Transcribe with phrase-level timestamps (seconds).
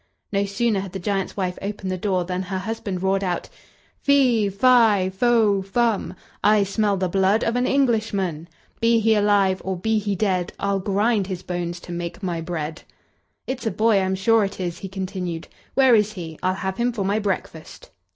[0.31, 3.49] No sooner had the giant's wife opened the door than her husband roared out:
[3.99, 8.47] "Fee, fi, fo, fum, I smell the blood of an Englishman;
[8.79, 12.81] Be he alive, or be he dead, I'll grind his bones to make my bread!"
[13.45, 15.47] "It's a boy, I'm sure it is," he continued.
[15.75, 16.39] "Where is he?
[16.41, 17.91] I'll have him for my breakfast."